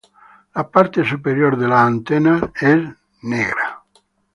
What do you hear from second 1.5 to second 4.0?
de las antenas es negra.